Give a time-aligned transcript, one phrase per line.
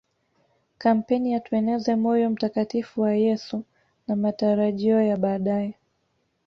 [0.77, 3.63] kampeni ya tueneze moyo mtakatifu wa Yesu
[4.07, 5.75] na matarajio ya baadae